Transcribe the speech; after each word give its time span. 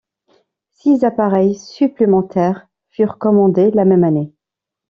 Six 0.71 1.03
appareils 1.05 1.53
supplémentaires 1.53 2.67
furent 2.89 3.19
commandés 3.19 3.69
la 3.69 3.85
même 3.85 4.03
année. 4.03 4.33